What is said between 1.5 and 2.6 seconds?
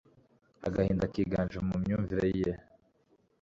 mu myumvire ye